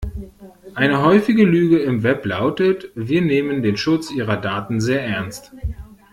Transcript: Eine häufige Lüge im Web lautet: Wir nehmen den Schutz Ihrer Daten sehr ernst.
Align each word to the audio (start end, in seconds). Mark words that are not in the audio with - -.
Eine 0.73 1.03
häufige 1.03 1.43
Lüge 1.45 1.77
im 1.77 2.01
Web 2.01 2.25
lautet: 2.25 2.89
Wir 2.95 3.21
nehmen 3.21 3.61
den 3.61 3.77
Schutz 3.77 4.09
Ihrer 4.09 4.37
Daten 4.37 4.81
sehr 4.81 5.03
ernst. 5.05 5.51